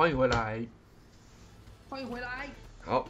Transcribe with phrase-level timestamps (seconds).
[0.00, 0.66] 欢迎回来。
[1.90, 2.48] 欢迎回来。
[2.80, 3.06] 好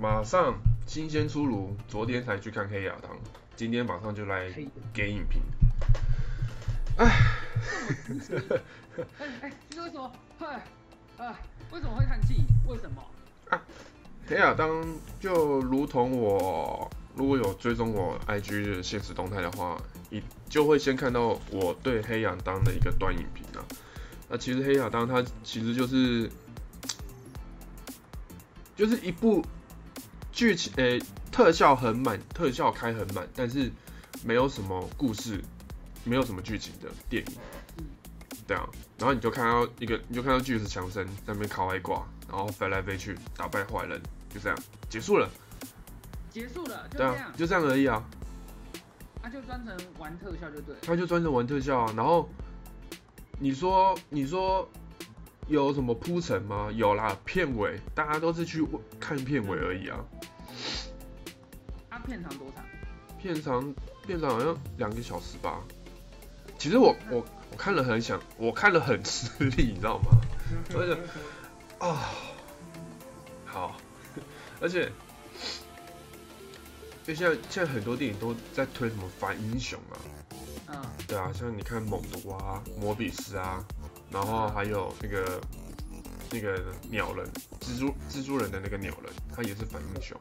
[0.00, 3.12] 马上新鲜出炉，昨天才去看《黑亚当》，
[3.54, 5.40] 今天马上就来黑给影评。
[6.96, 7.06] 哎
[9.42, 10.12] 哎，这是为什么？
[10.40, 10.64] 哎
[11.18, 11.36] 哎，
[11.70, 12.46] 为什么会叹气？
[12.66, 13.00] 为什么？
[14.26, 14.84] 黑亚当
[15.20, 19.80] 就如同我如果有追踪我 IG 的现实动态的话，
[20.10, 23.62] 一就会先看到我对黑亚当的一个短影评啊。
[24.32, 26.30] 那其实黑亚当它其实就是
[28.74, 29.44] 就是一部
[30.32, 30.98] 剧情诶、
[31.30, 33.70] 特效很满，特效开很满，但是
[34.24, 35.38] 没有什么故事，
[36.04, 37.32] 没有什么剧情的电影。
[38.46, 44.00] 对啊，然后你就看到一个，你就看到巨石强森在那边靠外挂，然后飞来飞去打败坏人，
[44.32, 44.58] 就这样
[44.88, 45.28] 结束了。
[46.30, 48.02] 结束了，就对啊这样，，就这样而已啊。
[49.22, 50.80] 他就专程玩特效就对了。
[50.80, 51.92] 他就专程玩特效啊。
[51.94, 52.28] 然后
[53.38, 54.68] 你说你说
[55.48, 56.70] 有什么铺陈吗？
[56.72, 58.64] 有啦，片尾大家都是去
[59.00, 59.98] 看片尾而已啊。
[61.90, 62.64] 他片长多长？
[63.20, 63.74] 片长
[64.06, 65.60] 片长好像两个小时吧。
[66.58, 70.10] 其实我我我看了很想，我看了很吃力，你知道吗？
[70.74, 71.00] 而且
[71.78, 72.08] 啊，
[73.44, 73.76] 好，
[74.60, 74.90] 而且，
[77.02, 79.98] 就现在现在很多电影都在推什么反英雄啊，
[80.32, 80.38] 嗯，
[81.12, 83.62] 对啊，像你看猛毒啊、摩比斯啊，
[84.10, 85.38] 然后还有那个
[86.30, 87.30] 那个鸟人、
[87.60, 90.18] 蜘蛛蜘蛛人的那个鸟人，他也是反英雄，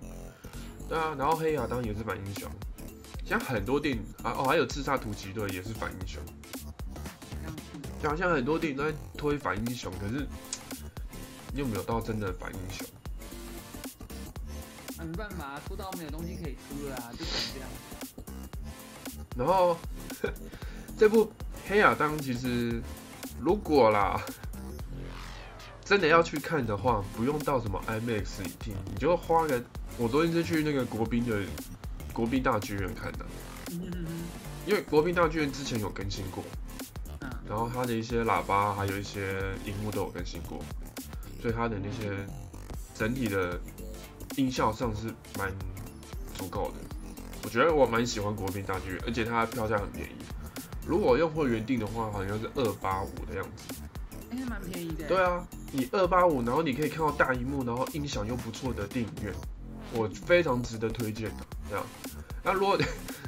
[0.89, 2.52] 对啊，然后黑亚当也是反英雄，
[3.25, 6.22] 像很多电影啊哦，还有自杀突击队也是反英雄，
[7.42, 7.62] 这样子。
[8.02, 10.28] 对啊，像很多电影都在推反英雄，可是
[11.53, 12.86] 你有没有到真的反英雄？
[14.97, 17.69] 啊，没办法，出道没有东西可以出了啊，就只能这样。
[19.38, 19.78] 然后
[21.01, 21.34] 这部
[21.67, 22.79] 黑亚当其实
[23.39, 24.22] 如果啦，
[25.84, 29.59] 真的要去看的话，不用到什么 IMAX 影厅，你就花个。
[29.97, 31.41] 我昨天是去那个国宾的
[32.13, 33.25] 国宾大剧院看的，
[34.67, 36.44] 因为国宾大剧院之前有更新过，
[37.22, 40.63] 嗯然后它的一些喇叭还有一些荧幕都有更新过，
[41.41, 42.16] 所以它的那些
[42.94, 43.59] 整体的
[44.35, 45.51] 音效上是蛮
[46.35, 46.78] 足够的。
[47.41, 50.12] 我觉得我蛮喜欢国宾大剧院，而且它票价很便宜。
[50.86, 53.74] 如果用会员订的话，好像是二八五的样子。
[54.31, 55.08] 哎，那蛮便宜的。
[55.08, 59.34] 对啊，你二八五，然后你可以看到大荧幕，然后音响又不错的电影院，
[59.94, 61.46] 我非常值得推荐的。
[61.69, 61.86] 这样，
[62.44, 62.78] 那如果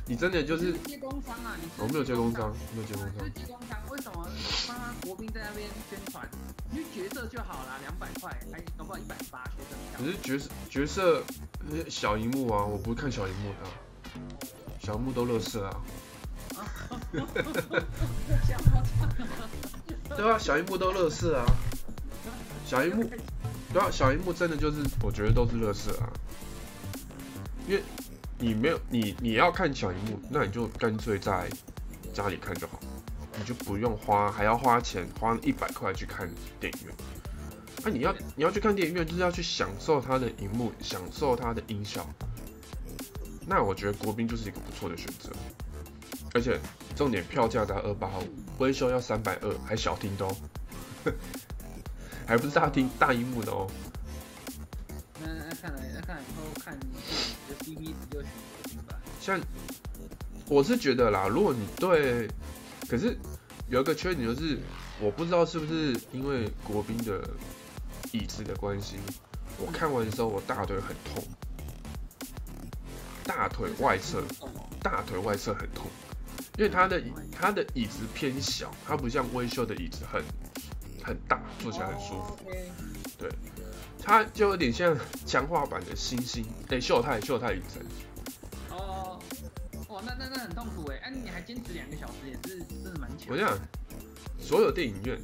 [0.06, 4.28] 你真的就是接工商啊，你是我没有接工商，没有接工商就是，接工商，为什么
[4.68, 6.28] 帮他国宾在那边宣传？
[6.72, 10.00] 因为角色就好啦，两百块，还搞不好一百八学生票。
[10.00, 11.24] 可是角色角色
[11.70, 13.72] 呃小荧幕啊，我不是看小荧幕的啊、
[14.80, 15.82] 小荧幕都乐色啊，
[20.16, 21.46] 对啊，小荧幕都乐色啊，
[22.66, 23.10] 小荧幕
[23.72, 26.10] 对啊，小荧幕真的就是我觉得都是乐色啊，
[27.68, 27.84] 因为
[28.38, 31.50] 你没有你你要看小荧幕，那你就干脆在
[32.14, 32.80] 家里看就好，
[33.38, 36.30] 你就不用花还要花钱花一百块去看
[36.60, 36.96] 电影院。
[37.84, 42.08] 那、你要你要去看电影院，就是要去享受它的荧幕，享受它的音效。
[43.46, 45.30] 那我觉得国宾就是一个不错的选择，
[46.34, 46.58] 而且
[46.96, 48.28] 重点票价才二八五，
[48.60, 50.36] 微秀要三百二，还小厅的哦，
[52.26, 53.68] 还不是大厅大荧幕的哦。
[55.20, 56.96] 那那看来那看来以后看电影
[57.50, 59.00] 的 CP 值就选国宾吧。
[59.22, 59.40] 像
[60.48, 62.28] 我是觉得啦，如果你对，
[62.90, 63.18] 可是
[63.70, 64.60] 有一个缺点就是，
[65.00, 67.28] 我不知道是不是因为国宾的
[68.12, 68.98] 椅子的关系，
[69.58, 71.24] 我看完的时候我大腿很痛，
[73.24, 74.50] 大腿外侧， 哦
[74.82, 75.88] 大腿外侧很痛，
[76.58, 80.24] 因为它的它的椅子偏小，它不像微秀的椅子很
[81.04, 82.34] 很大，坐起来很舒服。
[82.34, 82.38] 哦
[83.20, 83.30] OK
[84.06, 87.82] 它就有点像强化版的星星，哎、秀泰秀泰影城，
[88.70, 89.18] 哦，
[89.88, 93.30] 哇，那那那很痛苦哎，哎、你还坚持两个小时，也是真的蛮强。
[93.30, 93.58] 我想
[94.38, 95.18] 所有电影院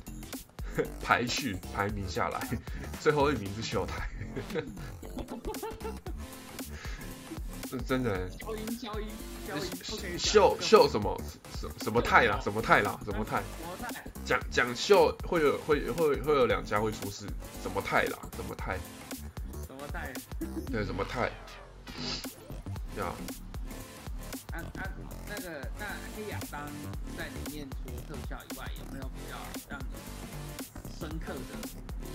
[1.03, 2.39] 排序排名下来，
[3.01, 4.09] 最后一名是秀泰，
[7.69, 9.07] 这真的消音消音
[9.47, 10.17] 消音，OK。
[10.17, 11.21] 秀秀什么
[11.59, 13.43] 什什么泰啦，什么泰啦，什么泰？
[14.25, 17.27] 讲讲秀会有会会会有两家会出事，
[17.61, 18.77] 什么泰啦，什么泰，
[19.67, 20.11] 什么泰？
[20.71, 21.27] 对，什么泰，
[22.97, 23.13] 呀，
[24.51, 24.81] 啊啊，
[25.27, 25.85] 那个那
[26.15, 26.65] 黑亚当
[27.15, 29.37] 在里面除了特效以外，有没有比较
[29.69, 29.85] 让你
[30.99, 31.39] 深刻的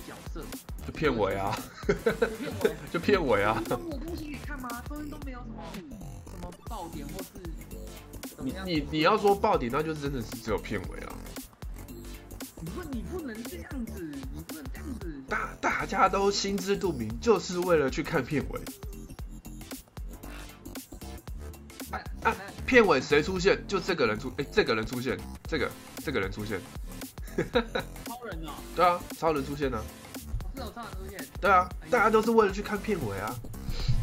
[0.06, 0.44] 角色？
[0.86, 4.82] 就片尾呀，就片尾，就片尾啊，中有东西可以看吗？
[4.88, 5.62] 中间都没有什么
[6.26, 7.28] 什么爆点或是？
[8.42, 11.16] 你你你要说爆点，那就真的是只有片尾啊。
[12.60, 15.22] 你不你不能这样子，你不能这样子。
[15.28, 18.60] 大大家都心知肚明，就是为了去看片尾。
[22.66, 23.62] 片尾谁出现？
[23.69, 25.70] 就这个人出，哎、这个人出现，这个
[26.04, 26.60] 这个人出现，
[28.06, 29.82] 超 人哦，对啊，超人出现了、
[30.54, 33.34] 是有超人出现，对啊，大家都是为了去看片尾啊，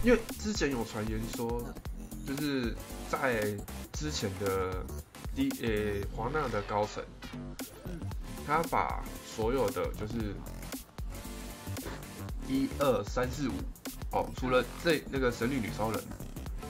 [0.04, 1.64] 因为之前有传言说，
[2.26, 2.76] 就是
[3.10, 3.44] 在
[3.94, 4.84] 之前的
[5.36, 8.00] 第呃华纳的高层，嗯。
[8.48, 10.34] 他把所有的就是
[12.48, 13.54] 一二三四五
[14.12, 16.04] 哦，除了这那个神力女超人、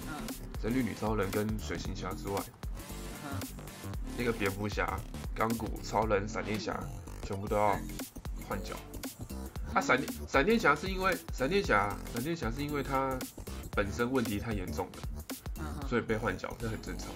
[0.08, 0.14] 嗯。
[0.62, 2.44] 神力女超人跟水行侠之外，
[3.24, 3.40] 嗯，
[4.18, 5.00] 那个蝙蝠侠、
[5.34, 6.78] 钢骨、超人、闪电侠
[7.32, 7.80] 全部都要
[8.46, 8.76] 换角。
[9.74, 13.18] 啊，闪电闪电侠是因为闪电侠闪电侠是因为他
[13.72, 17.08] 本身问题太严重了，所以被换角，这很正常。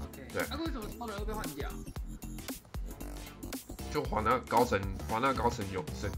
[0.00, 0.42] ，OK，对。
[0.48, 1.68] 那为什么超人会被换角？
[3.92, 4.80] 就华纳高层
[5.10, 6.10] 华纳高层有是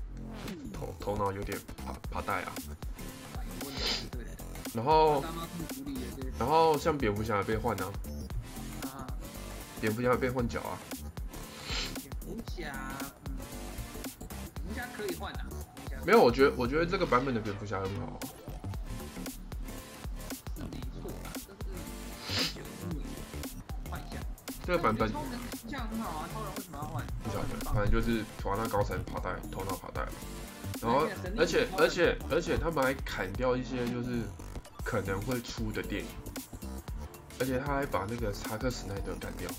[0.73, 2.53] 头头脑有点怕怕带啊，
[4.73, 5.25] 然后
[6.39, 7.93] 然后像蝙蝠侠被换啊，
[8.83, 9.07] 啊，
[9.81, 10.79] 蝙蝠侠被换角啊，
[12.55, 12.73] 侠，
[13.27, 13.37] 嗯，
[14.65, 15.47] 蝙蝠侠可以换啊，
[15.89, 18.07] 蝙蝠侠没有，我觉得我觉得这个版本的蝙蝠侠很好。
[18.07, 18.19] 啊，
[20.57, 21.31] 是没错啦，
[22.29, 22.61] 但是久
[22.93, 23.05] 因为
[23.91, 24.19] 换一下，
[24.67, 27.05] 这个版本超人形象很好啊，超人为什么要换？
[27.23, 30.07] 不晓得，反正就是华纳高层爬带头脑爬带，
[30.81, 31.07] 然后
[31.39, 34.23] 而且而且而且他们还砍掉一些就是
[34.85, 36.09] 可能会出的电影，
[37.39, 39.51] 而且他还把那个查克史奈德干掉，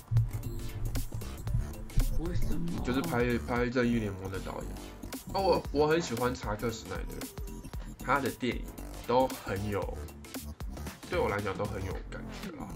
[2.84, 4.70] 就是拍拍《正义联盟》的导演。
[5.34, 7.26] 哦，我我很喜欢查克史奈德，
[8.04, 8.62] 他的电影
[9.06, 9.96] 都很有，
[11.08, 12.68] 对我来讲都很有感觉啦。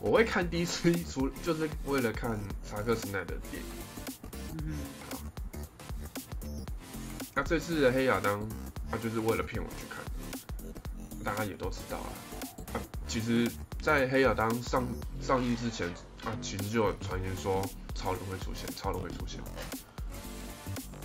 [0.00, 2.38] 我会看 DC 除就是为了看
[2.68, 3.68] 查克史奈德的电影。
[4.62, 4.74] 嗯
[7.36, 8.48] 那这次的黑亚当，
[8.88, 9.98] 他就是为了骗我去看，
[11.24, 12.08] 大家也都知道啊。
[12.74, 13.50] 啊，其实，
[13.82, 14.86] 在黑亚当上
[15.20, 15.88] 上映之前
[16.24, 19.40] 啊，其实就有传言说超人会出现，超人会出现，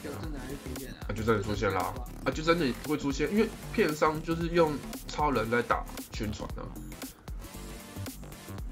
[0.04, 1.94] 就真的还是出现了啊，就真的出现啦，
[2.26, 4.74] 啊，就真的会出现，因为片商就是用
[5.08, 6.64] 超人来打宣传啊，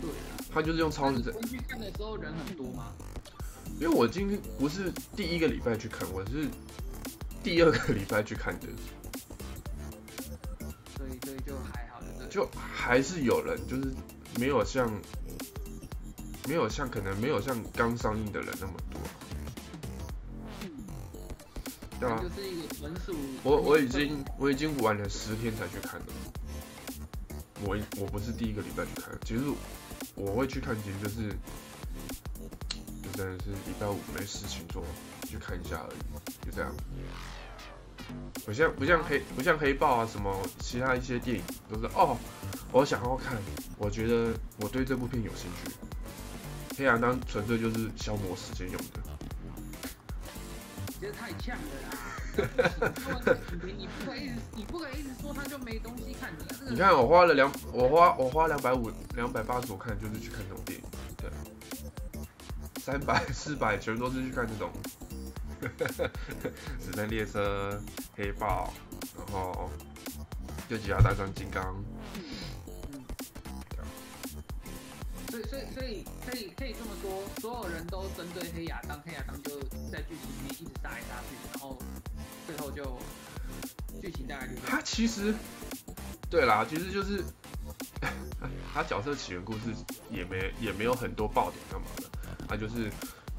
[0.01, 0.13] 对啊。
[0.53, 2.91] 他就是用超人在，去看的时候人很多吗？
[3.79, 6.47] 因为我今天不是第一个礼拜去看，我是
[7.43, 8.67] 第二个礼拜去看的，
[10.97, 12.01] 所以所以就还好？
[12.29, 13.93] 就还是有人就是
[14.39, 14.91] 没有像
[16.47, 18.99] 没有像可能没有像刚上映的人那么多，
[21.99, 23.13] 对啊就，是一个纯属
[23.44, 26.13] 我我已经我已经玩了十天才去看的，
[27.63, 29.44] 我我不是第一个礼拜去看，其实
[30.15, 31.29] 我会去看，其实就是
[33.03, 34.83] 就真的是礼拜五没事情做
[35.27, 36.73] 去看一下而已，就这样。
[38.45, 42.17] 不像不像黑不像黑豹啊什么其他一些电影都是哦，
[42.71, 43.35] 我想要看，
[43.77, 45.71] 我觉得我对这部片有兴趣。
[46.77, 49.01] 黑亚当纯粹就是消磨时间用的。
[51.00, 53.38] 觉得太呛了啦！
[53.63, 60.86] 你你不可以一直你不可以一直说他就没东西看的，你看我花了两我花我花两百五两百八十我看就是去看这种电影，
[61.17, 61.29] 对，
[62.81, 64.72] 三百四百全都是去看这种
[66.79, 67.79] 子弹列车、
[68.15, 68.74] 黑豹，
[69.15, 69.69] 然后
[70.67, 71.75] 就吉亚大战金刚，
[75.44, 79.60] 所以所以所以可以可以这么说，所有人都针对黑亚当，黑亚当就
[79.91, 81.77] 在剧情里面一直杀来杀去，然后
[82.48, 82.98] 最后就
[84.01, 85.34] 剧情大概就他其实
[86.29, 87.24] 对啦，其实就是
[88.74, 89.74] 他角色起源故事
[90.10, 92.10] 也没也没有很多爆点干嘛的，
[92.48, 92.91] 他就是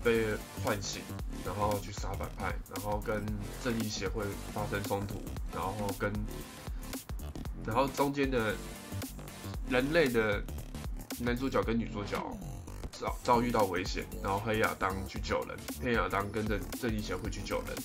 [0.05, 0.27] 被
[0.65, 1.03] 唤醒，
[1.45, 3.25] 然后去杀反派，然后跟
[3.63, 5.21] 正义协会发生冲突，
[5.53, 6.13] 然后跟
[7.67, 8.55] 然后中间的
[9.69, 10.43] 人类的
[11.21, 12.17] 男主角跟女主角
[12.93, 17.77] 遭遭遇到危险，然后黑亚当去救人，黑亚当跟着正义协会去救人，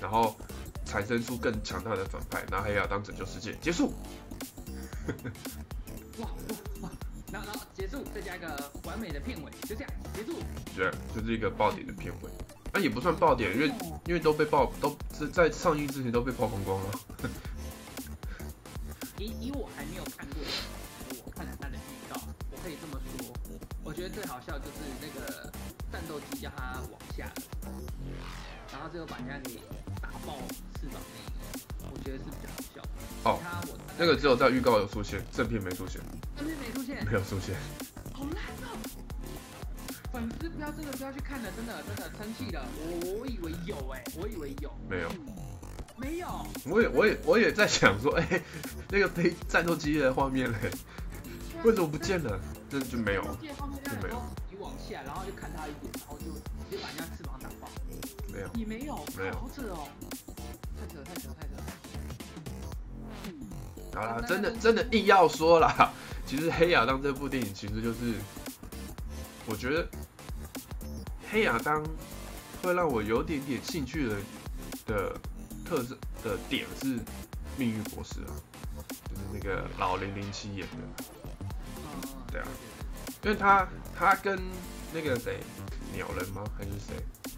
[0.00, 0.36] 然后
[0.84, 3.94] 产生出更强大的反派，然后黑亚当拯救世界，结束。
[6.18, 6.28] 哇
[6.82, 6.90] 哇哇！
[7.32, 10.38] 然后然后结束，再加一个完美的片尾，就这样结束。
[10.76, 12.30] 对，就是一个爆点的片尾。
[12.72, 13.72] 那、也不算爆点，因为
[14.06, 17.00] 因为都被爆，都是在上映之前都被曝光光了。
[19.18, 20.38] 以以我还没有看过
[22.70, 23.34] 以这么说，
[23.82, 25.52] 我觉得最好笑就是那个
[25.92, 27.30] 战斗机叫他往下
[28.72, 29.56] 然后最后把人家给
[30.00, 30.38] 打爆
[30.78, 32.88] 翅膀那个，我觉得是比较好笑的。
[33.24, 33.38] 哦
[33.98, 36.00] 那个只有在预告有出现，正片没出现，
[36.36, 37.54] 正片没出现，没有出现。
[38.14, 38.78] 好烂哦！
[40.12, 42.66] 粉丝不要真的不要去看了，真的真的生气了。
[42.78, 45.10] 我我以为有哎、我以为有，没有
[45.98, 46.46] 没有。
[46.64, 48.42] 我也我也我也在想说，哎、
[48.88, 50.70] 那个飞战斗机的画面嘞，
[51.62, 52.40] 为什么不见了？
[52.70, 53.28] 这就没有，就
[54.00, 57.68] 没有你往下，然后就看他一点，然后就直接把人家翅膀打爆。
[58.32, 58.48] 没有。
[58.54, 59.04] 你没有？
[59.18, 59.88] 没有好扯哦。
[60.78, 61.54] 太扯太扯太扯。
[63.92, 65.92] 好啦，真的真的硬要说啦，
[66.24, 68.14] 其实《黑亚当》这部电影其实就是，
[69.46, 69.84] 我觉得
[71.28, 71.84] 《黑亚当》
[72.62, 74.16] 会让我有点点兴趣的
[74.86, 75.20] 的
[75.64, 76.96] 特色的点是
[77.56, 78.32] 《命运博士》啊，
[79.08, 81.04] 就是那个老零零七演的，嗯，
[82.30, 82.48] 对啊
[83.22, 84.38] 因为他他跟
[84.92, 85.40] 那个谁
[85.94, 86.44] 鸟人吗？
[86.56, 86.94] 还是谁？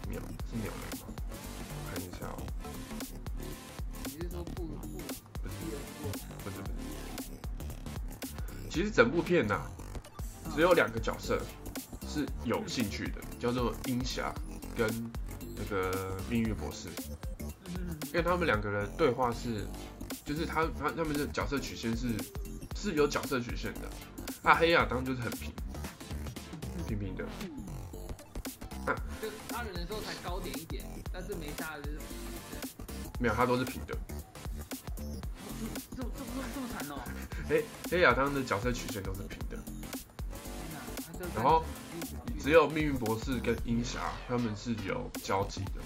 [0.09, 0.19] 鸟
[0.49, 1.07] 是鸟人吗？
[1.69, 2.37] 我看一下哦、
[4.05, 4.87] 你是说不不不
[5.49, 5.53] 是？
[6.43, 9.61] 不是不是，其实整部片呐、
[10.55, 11.41] 只有两个角色
[12.07, 14.33] 是有兴趣的，叫做鹰侠
[14.75, 14.87] 跟
[15.55, 16.89] 那个命运博士，
[17.67, 19.67] 嗯因为他们两个人对话是，
[20.25, 22.07] 就是他他他们的角色曲线是
[22.75, 23.81] 是有角色曲线的，
[24.43, 25.53] 啊，黑亚当就是很平
[26.87, 27.23] 平平的，
[29.21, 31.99] 就杀人的时候才高点一点，但是没杀的就是
[33.19, 33.97] 没有，他都是平的。
[35.95, 36.99] 这这这么这么惨哦！
[37.47, 39.57] 黑黑亚当的角色曲线都是平的，
[41.35, 41.63] 然后
[42.37, 45.81] 只有命运博士跟鹰侠他们是有交集的，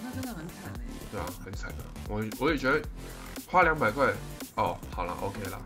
[0.00, 0.80] 那真的很惨哎。
[1.10, 1.82] 对啊，很惨啊。
[2.08, 2.80] 我我也觉得
[3.48, 4.12] 花两百块，
[4.56, 5.60] 哦，好了，OK 了，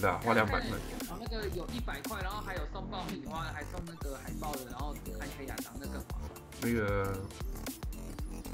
[0.00, 0.70] 对啊，花两百块，
[1.10, 6.30] 啊，那个有一百块，然后还有送爆米花，还送那个海报的，然后看黑亚当，那更划算。
[6.62, 7.12] 那个，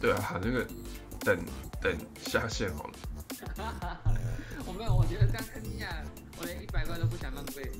[0.01, 0.67] 对啊，那个
[1.21, 1.39] 等
[1.81, 2.95] 等下线好了。
[4.67, 6.03] 我没有，我觉得这样看下，
[6.39, 7.71] 我连一百块都不想浪费，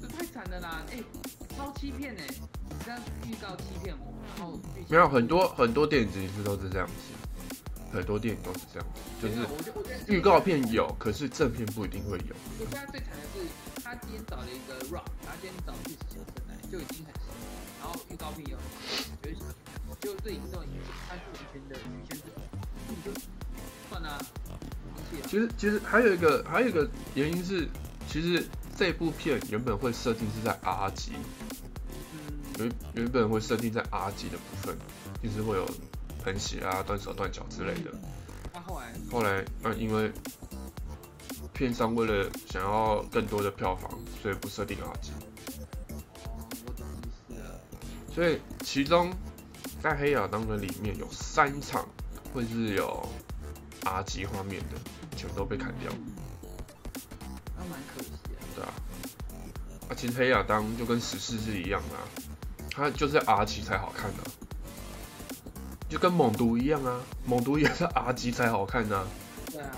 [0.00, 0.82] 这太惨了啦！
[0.90, 0.98] 哎、
[1.56, 4.58] 超欺骗哎、你这样预告欺骗我，然后
[4.88, 6.92] 没有很多很多电影其实都是这样子，
[7.92, 9.46] 很多电影都是这样子，就是
[10.12, 12.34] 预告片有，可是正片不一定会有。
[12.58, 17.32] 我现在最惨的是，他今天找了一个 Rock，他今天找巨石强森来就已经很新，
[17.80, 18.58] 然后预告片有，
[19.22, 19.36] 就是
[20.00, 23.20] 就对你这种影片，他是完全的局限制，
[23.88, 24.18] 算了。
[25.28, 27.66] 其实其实还有一个还有一个原因是，
[28.08, 28.44] 其实
[28.76, 31.12] 这部片原本会设定是在 R 级，
[32.12, 32.28] 嗯，
[32.58, 34.76] 原原本会设定在 R 级的部分，
[35.22, 35.64] 就是会有
[36.26, 37.92] 喷血啊、断手断脚之类的。
[38.52, 40.10] 他后来后来，嗯、因为
[41.52, 43.88] 片商为了想要更多的票房，
[44.20, 45.12] 所以不设定 R 级。
[48.12, 49.12] 所以其中
[49.80, 51.86] 在《黑亚当》的里面有三场
[52.34, 53.08] 会是有
[53.84, 54.80] R 级画面的，
[55.16, 55.92] 全都被砍掉，
[57.56, 58.42] 那蛮可惜的。
[58.56, 58.72] 对啊。
[59.88, 62.02] 啊，其实《黑亚当》就跟十四是一样的、啊，
[62.72, 64.24] 它就是 R 级才好看的、
[65.88, 69.06] 就跟猛毒一样啊，猛毒也是 R 级才好看呐、啊。
[69.52, 69.70] 对啊，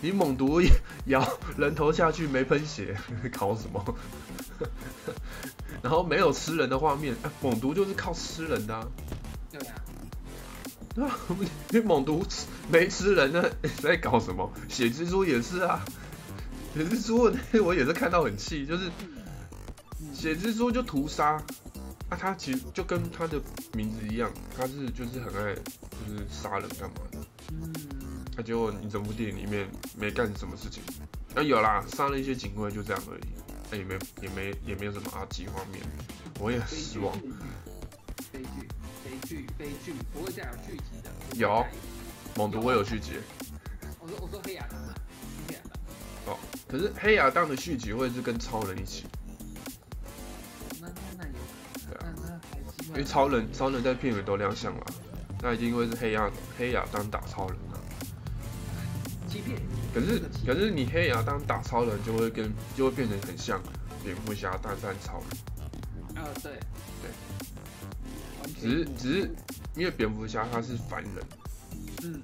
[0.00, 0.60] 你猛毒
[1.06, 2.96] 咬人头下去没喷血，
[3.36, 3.82] 搞什么？
[5.82, 8.86] 然后没有吃人的画面，啊、猛毒就是靠吃人的、啊。
[9.50, 9.74] 对啊，
[10.94, 11.18] 对吧？
[11.70, 13.44] 因为猛毒吃没吃人呢，
[13.82, 14.50] 在搞什么？
[14.68, 15.82] 血蜘蛛也是啊，
[16.74, 17.32] 血蜘蛛
[17.64, 18.90] 我也是看到很气，就是
[20.00, 21.42] 嗯血蜘蛛就屠杀，
[22.08, 23.40] 啊，他其实就跟他的
[23.74, 27.18] 名字一样，他是就是很爱就是杀人干嘛的，
[27.50, 27.72] 嗯，
[28.36, 30.82] 他结果你整部电影里面没干什么事情，
[31.34, 33.22] 啊有啦，杀了一些警卫就这样而已，
[33.70, 35.82] 那、也没也没也没有什么阿基画面，
[36.38, 37.12] 我也很失望。
[38.32, 38.68] 悲剧，
[39.04, 41.10] 悲剧，悲剧，不会再有续集的。
[41.36, 41.66] 有
[42.36, 43.14] 猛毒我有续集。
[43.98, 44.94] 我说我说黑亚当啊，
[45.48, 45.60] 黑亚
[46.24, 46.36] 当，
[46.68, 49.06] 可是黑亚当的续集会是跟超人一起，
[52.88, 54.86] 因为超人超人在片尾都亮相了，
[55.42, 57.74] 那一定会是黑亚黑亚当打超人啊。
[59.28, 59.60] 欺骗，
[59.92, 63.60] 可是可是你黑亚当打超人就会跟就会变成很像
[64.04, 66.52] 蝙蝠侠大战超人，啊对
[67.02, 69.30] 对，只是只是
[69.74, 71.12] 因为蝙蝠侠他是凡人，
[72.04, 72.20] 嗯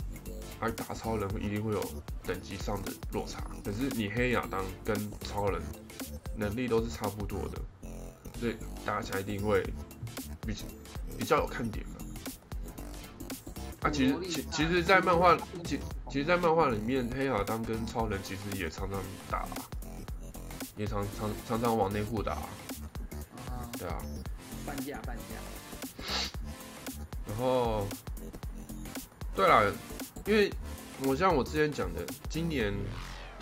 [0.61, 1.85] 而打超人一定会有
[2.23, 3.43] 等级上的落差。
[3.65, 5.61] 可是你黑亚当跟超人
[6.37, 7.61] 能力都是差不多的，
[8.39, 8.55] 所以
[8.87, 9.61] 打起来一定会
[10.47, 10.55] 比
[11.19, 13.89] 比较有看点的。
[13.89, 19.47] 啊，其实其其实，在漫画其其实，在漫画里面，黑亚当跟超人其实也常常打，
[20.77, 23.69] 也常常常常往内互打，啊。
[23.79, 24.03] 对啊。
[24.65, 25.23] 半价半价，
[27.27, 27.85] 然后，
[29.35, 29.73] 对了，
[30.25, 30.53] 因为
[31.05, 32.73] 我像我之前讲的，今年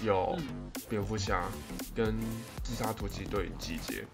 [0.03, 0.71] 有嗯。
[0.89, 1.45] 蝙蝠侠
[1.95, 2.19] 跟
[2.65, 4.05] 自杀突击队集结，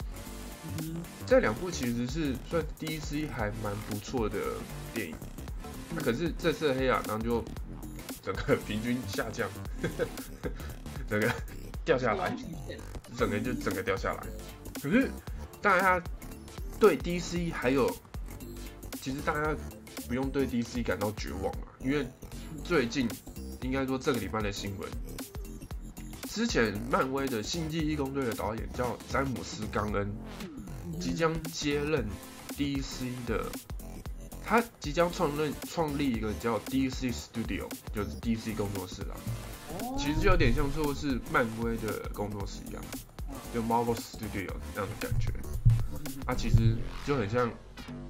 [0.81, 0.97] 嗯
[1.27, 4.39] 这两部其实是算 DC 还蛮不错的
[4.95, 5.15] 电影，
[5.95, 7.45] 那可是这次的黑亚当就
[8.23, 9.49] 整个平均下降，
[11.09, 11.33] 整个
[11.85, 12.37] 掉下来
[13.17, 14.23] 整个就整个掉下来。
[14.81, 15.11] 可是
[15.61, 16.01] 大家
[16.79, 17.91] 对 DC 还有，
[19.01, 19.57] 其实大家
[20.07, 22.07] 不用对 DC 感到绝望啊，因为
[22.63, 23.09] 最近
[23.63, 24.89] 应该说这个礼拜的新闻，
[26.29, 30.09] 之前漫威的星际义工队的导演叫詹姆斯·冈恩，
[30.99, 32.07] 即将接任
[32.57, 33.45] DC 的，
[34.45, 39.17] 他即将创任创立一个叫 DC Studio，就是 DC 工作室啦。
[39.99, 42.83] 其实就有点像说是漫威的工作室一样，
[43.53, 45.33] 就 Marvel Studio 那样的感觉。
[46.25, 46.77] 啊，其实
[47.07, 47.51] 就很像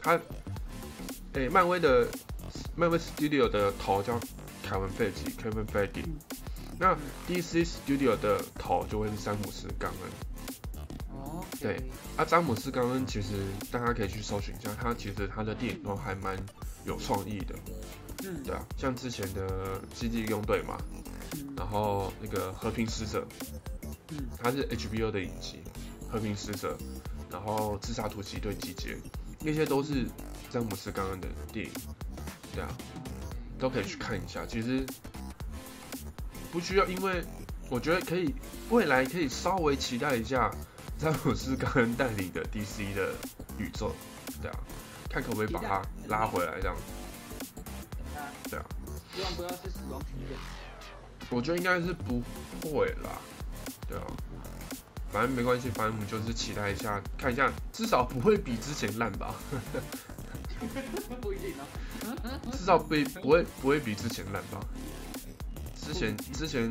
[0.00, 0.20] 他，
[1.32, 2.06] 诶、漫威的
[2.76, 4.20] 漫威 Studio 的头叫
[4.62, 6.04] 凯文费吉 Kevin Feige，
[6.78, 6.96] 那
[7.28, 10.10] DC Studio 的头就会是詹姆斯·冈恩。
[11.52, 11.76] 哦，对。
[12.16, 13.34] 啊，詹姆斯·冈恩其实
[13.70, 16.36] 大家可以去搜寻一下，他其实他的电影都还蛮
[16.84, 17.54] 有创意的，
[18.24, 19.46] 嗯，对啊，像之前的
[19.94, 20.78] 《星际义工队》嘛，
[21.34, 21.54] 嗯。
[21.56, 23.26] 然后那个《和平使者》，
[24.10, 24.26] 嗯。
[24.38, 25.60] 他是 HBO 的影集
[26.12, 26.76] 《和平使者》，
[27.32, 28.94] 然后《自杀突击队集结》，
[29.40, 30.06] 那些都是
[30.50, 31.72] 詹姆斯·冈恩的电影，
[32.54, 32.68] 对啊，
[33.58, 34.46] 都可以去看一下。
[34.46, 34.86] 其实
[36.50, 37.22] 不需要，因为
[37.68, 38.34] 我觉得可以，
[38.70, 40.50] 未来可以稍微期待一下
[40.98, 43.12] 詹姆斯·冈恩带领的 DC 的
[43.58, 43.92] 宇宙，
[44.40, 44.58] 对啊，
[45.10, 46.76] 看可不可以把它拉回来这样，
[48.14, 48.64] 那对啊，
[49.14, 50.36] 希望不要是死亡曲线。
[51.30, 52.22] 我觉得应该是不
[52.62, 53.20] 会啦，
[53.88, 54.04] 对啊，
[55.12, 59.34] 反正没关系，反正我们就是期待一下，看一下，至少不会比之前烂吧，
[61.20, 61.66] 不一定啊。
[62.52, 64.60] 至少不不会不会比之前烂吧。
[65.74, 66.70] 之前之前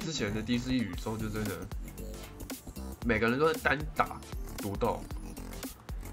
[0.00, 1.66] 之前的 DC 宇宙就真的
[3.04, 4.18] 每个人都在单打
[4.56, 4.98] 独斗，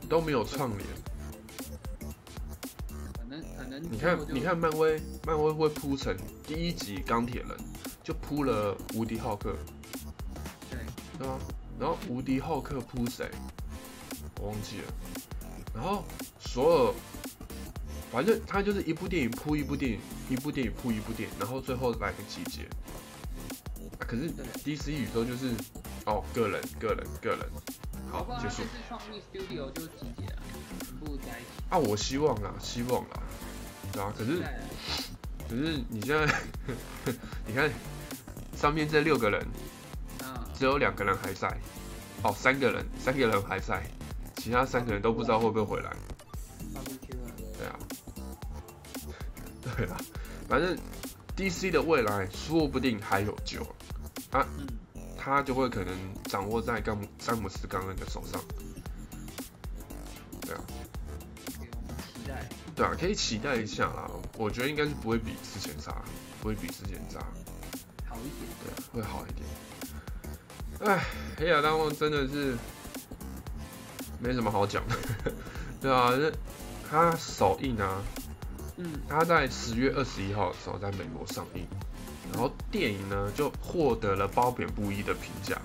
[0.10, 0.80] 都没有串联。
[3.14, 6.14] 可能可能你看你看漫威漫威会铺成
[6.46, 7.58] 第一集钢铁人
[8.04, 9.56] 就铺了无敌浩克，
[10.70, 10.80] 对，
[11.80, 13.32] 然后无敌浩克铺谁？
[14.42, 14.94] 我忘记了。
[15.74, 16.04] 然后
[16.40, 16.96] 所有，
[18.12, 20.00] 反正他就是一部电影铺一部电影，
[20.30, 22.64] 一部电影铺一部电影，然后最后来个集结。
[23.98, 24.30] 啊、可是
[24.66, 25.54] DC 宇宙就是
[26.12, 27.40] 哦，个人个人个人，
[28.12, 30.42] 好搞不好他结束创立 Studio 就集结了，
[30.84, 31.64] 全部在一起。
[31.70, 31.78] 啊！
[31.78, 33.22] 我希望啦，希望啦，
[33.94, 34.14] 对啊。
[34.18, 34.44] 可是
[35.48, 36.42] 可是你现在
[37.48, 37.72] 你看
[38.58, 39.42] 上面这六个人，
[40.22, 41.48] 啊，只有两个人还在，
[42.24, 43.82] 哦，三个人，三个人还在，
[44.36, 45.96] 其他三个人都不知道会不会回来。
[47.58, 47.80] 对啊，
[49.78, 49.98] 对啊，
[50.50, 50.78] 反正
[51.38, 53.66] DC 的未来说不定还有救，
[54.34, 54.68] 嗯，
[55.24, 58.42] 他就会可能掌握在詹姆詹姆斯冈恩的手上。
[60.42, 60.62] 对啊，
[61.60, 62.50] 给我们期待。
[62.76, 64.10] 对啊，可以期待一下啦。
[64.36, 66.02] 我觉得应该是不会比之前差，
[66.42, 67.20] 不会比之前差，
[68.10, 68.50] 好一点。
[68.64, 69.48] 对啊，会好一点。
[70.90, 71.06] 哎，
[71.38, 72.58] 黑亚当王真的是
[74.20, 74.96] 没什么好讲的，
[75.80, 76.32] 对啊，那
[76.90, 78.02] 他首映啊，
[78.78, 81.68] 嗯，他在十月二十一号的时候在美国上映，
[82.32, 85.62] 然后电影呢就获得了褒贬不一的评价，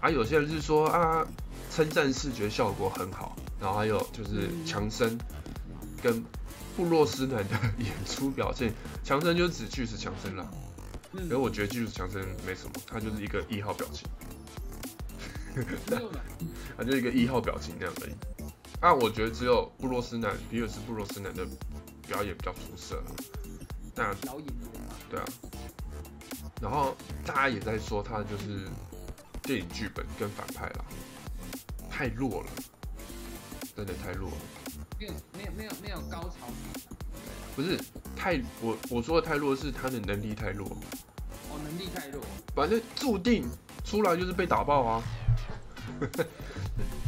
[0.00, 1.26] 啊，有些人是说啊，
[1.70, 5.18] 称赞视觉效果很好，然后还有就是嗯强森
[6.02, 6.24] 跟
[6.76, 8.72] 布洛斯南的演出表现，
[9.04, 10.50] 强森就是指巨石强森啦，
[11.12, 14.08] 嗯可我觉得巨石强森没什么，他就是一个一号表情。
[16.78, 18.14] 他就是一个一号表情那样而已。
[18.80, 21.46] 啊，我觉得只有布洛斯南，比尔斯布洛斯南的
[22.08, 23.02] 表演比较出色。
[23.94, 24.48] 那老演
[25.12, 25.26] 对啊，
[26.62, 26.96] 然后
[27.26, 28.66] 大家也在说他就是
[29.42, 30.84] 电影剧本跟反派啦，
[31.90, 32.50] 太弱了，
[33.76, 34.36] 真的太弱了。
[34.98, 36.96] 没有没有没有没有高潮感，
[37.54, 37.78] 不是
[38.16, 40.66] 太我我说的太弱是他的能力太弱，
[41.50, 42.22] 哦，能力太弱。
[42.54, 43.46] 反正注定
[43.84, 45.02] 出来就是被打爆啊。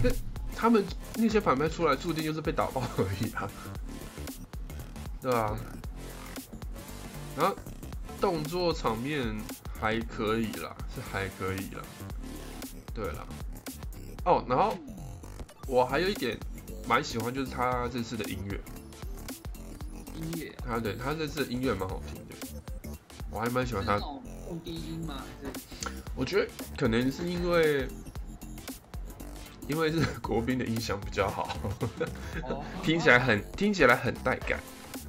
[0.03, 0.11] 那
[0.55, 3.49] 他们那些反派出来注定就是被打爆而已啊，
[5.23, 5.57] 对吧、
[7.37, 7.57] 然后
[8.25, 9.37] 动作场面
[9.79, 11.83] 还可以啦，是还可以啦。
[12.95, 13.27] 对啦，
[14.25, 14.75] 哦，然后
[15.67, 16.39] 我还有一点
[16.89, 18.59] 蛮喜欢，就是他这次的音乐，
[20.15, 22.95] 音乐哦他对他这次的音乐蛮好听的，
[23.31, 24.07] 我还蛮喜欢他是那。
[24.07, 25.23] 种用低音吗？
[25.43, 27.87] 还是我觉得可能是因为，
[29.69, 31.59] 因为是 国宾的音响比较好，
[32.49, 34.59] 哦 听起来很听起来很带感，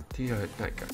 [0.09, 0.85] 听起来很带感。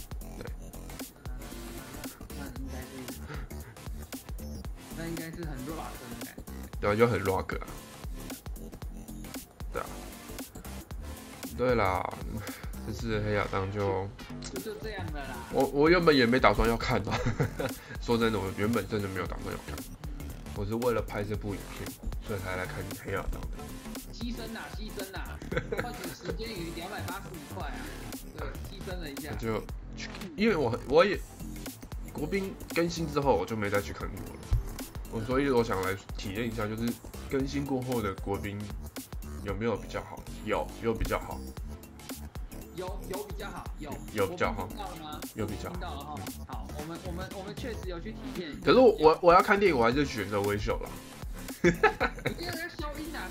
[5.35, 6.43] 是，很 rock 的感觉。
[6.79, 7.67] 对啊，就很 rock 啊。
[9.73, 9.85] 对啊。
[11.57, 12.01] 对啦，
[12.87, 14.07] 这次黑亚当就
[14.41, 15.35] 就就这样的啦。
[15.51, 17.11] 我我原本也没打算要看的，
[18.01, 19.77] 说真的，我原本真的没有打算要看，
[20.55, 21.87] 我是为了拍这部影片，
[22.27, 23.57] 所以才来看黑亚当的。
[24.11, 25.37] 牺牲啦，牺牲啦，
[25.83, 27.77] 换取时间与两百八十五块啊，
[28.37, 29.31] 对，牺牲了一下。
[29.33, 29.61] 就
[29.95, 31.19] 去，因为我我也
[32.13, 34.41] 国宾更新之后，我就没再去看过了。
[35.11, 36.91] 我所以我想来体验一下，就是
[37.29, 38.57] 更新过后的国宾
[39.43, 40.19] 有没有比较好？
[40.45, 41.39] 有，有比较好。
[42.73, 44.69] 有有比较好，有有比较好？
[45.35, 46.15] 有比较好到了哈。
[46.47, 48.57] 好，我们我们我们确实有去体验。
[48.63, 50.89] 可是我我我要看电影，我还是选择微秀了。
[51.61, 51.71] 你
[52.45, 53.27] 这个消音啊！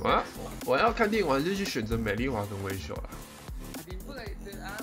[0.00, 0.24] 我要
[0.64, 3.10] 我要看电影，我还是去选择美丽华跟微秀了。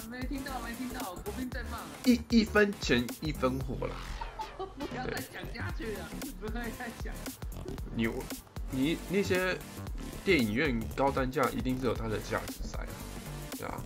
[0.10, 1.80] 没听到，没听到，国宾在放。
[2.06, 3.96] 一一分钱一分货了。
[4.58, 7.14] 不要再讲下去了，不要再讲。
[7.96, 8.10] 你
[8.72, 9.58] 你那些
[10.26, 12.88] 电影院高单价一定是有它的价值在啊，
[13.58, 13.82] 对啊。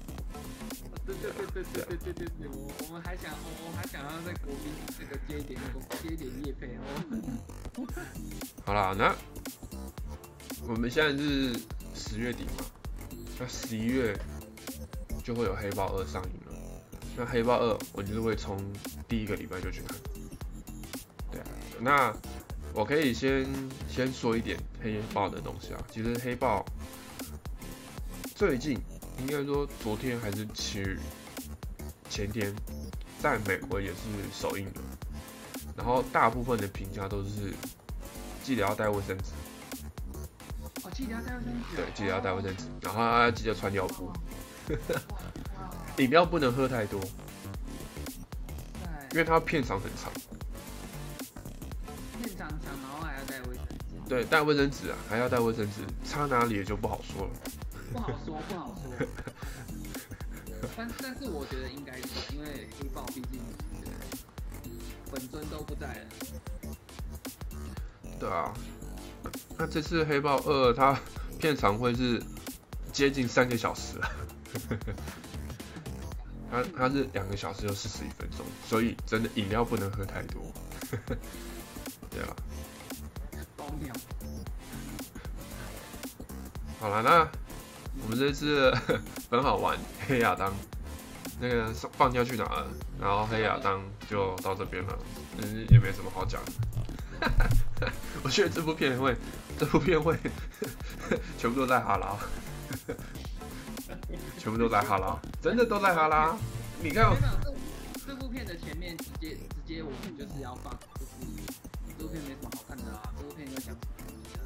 [1.05, 5.59] 对对对对对对对对对，我我们还想我我还想要在国宾这个接一点
[6.01, 6.81] 接一点业配哦。
[8.65, 9.13] 好啦，那
[10.65, 11.59] 我们现在是
[11.93, 12.65] 十月底嘛，
[13.37, 14.17] 那十一月
[15.23, 16.57] 就会有黑豹二上映了。
[17.15, 18.57] 那黑豹二我就是会从
[19.07, 19.97] 第一个礼拜就去看。
[21.31, 21.47] 对啊，
[21.79, 22.13] 那
[22.73, 23.47] 我可以先
[23.87, 25.81] 先说一点黑豹的东西啊。
[25.89, 26.65] 其实黑豹
[28.35, 28.77] 最近
[29.19, 30.99] 应该说昨天还是前
[32.09, 32.53] 前天，
[33.19, 33.95] 在美国也是
[34.33, 34.81] 首映的。
[35.75, 37.53] 然后大部分的评价都是
[38.43, 39.31] 记得要带卫生纸。
[40.83, 41.75] 哦，记得要带卫生纸。
[41.75, 44.11] 对，记得要带卫生纸，然后要记得穿尿布。
[45.97, 46.99] 饮料不能喝太多，
[49.11, 50.11] 因为它片长很长。
[52.21, 54.09] 片长长，然后还要带卫生纸。
[54.09, 57.29] 对，带卫生纸啊，还要带卫生纸，插哪里就不好说了。
[57.91, 59.07] 不好说，不好说。
[60.75, 63.39] 但但是我觉得应该是，因为黑豹毕竟
[65.11, 66.05] 本尊都不在了。
[68.19, 68.53] 对啊，
[69.57, 70.99] 那这次黑豹二它
[71.37, 72.23] 片长会是
[72.91, 74.09] 接近三个小时了。
[76.53, 80.43] 它它是两个小时又四十一分钟，所以真的饮料不能喝太多。
[82.11, 82.35] 对啊。
[86.79, 87.27] 好了，那
[88.03, 88.71] 我们这次
[89.31, 89.75] 很好玩，
[90.07, 90.53] 黑亚当
[91.39, 92.67] 那个放假去哪了？
[93.01, 94.99] 然后黑亚当就到这边了，
[95.39, 96.39] 嗯，也没什么好讲。
[98.21, 99.17] 我觉得这部片会，
[99.57, 100.15] 这部片会
[101.39, 102.15] 全部都在哈拉。
[104.37, 106.35] 全部都在哈拉，真的都在哈拉。
[106.81, 107.15] 你看，
[108.05, 111.11] 这部片的前面直接直接我们就是要放，就是
[111.97, 113.13] 这部片没什么好看的啊。
[113.17, 113.77] 这部片要讲什么？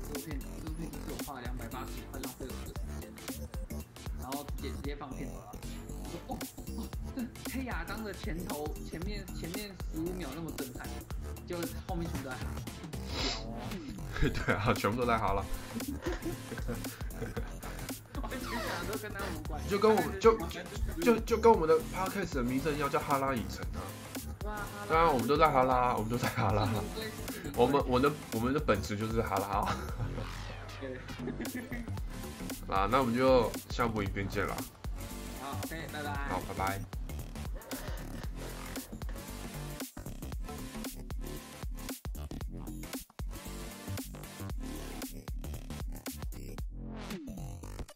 [0.08, 3.12] 这部片这部片就是我花了两百八十块浪费我的时间，
[4.22, 5.52] 然后直接直接放片头了。
[6.00, 6.38] 我说哦
[6.78, 10.88] 哦，这黑亚当的前头前面前面十五秒那么震撼，
[11.48, 12.46] 就后面全部都在哈。
[14.22, 15.34] 对啊，全部都在哈
[18.88, 19.60] 拉。
[19.70, 20.38] 就跟我们就
[21.02, 23.82] 就就跟我们的 podcast 的名称一样，叫哈拉影城啊。
[24.90, 26.68] 当然，我们都在哈拉，我们都在哈拉。
[27.56, 29.48] 我们我的我们的本质就是哈拉。
[32.74, 34.56] 啊， 那我们就下部影片见了。
[35.42, 36.14] 好，OK，拜拜。
[36.30, 36.97] 好，拜拜。